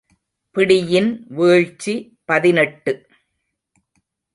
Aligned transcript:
பிடியின் 0.55 1.11
வீழ்ச்சி 1.29 1.95
பதினெட்டு. 2.25 2.93